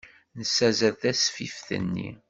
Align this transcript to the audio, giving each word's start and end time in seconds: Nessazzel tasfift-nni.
Nessazzel 0.37 0.95
tasfift-nni. 1.01 2.09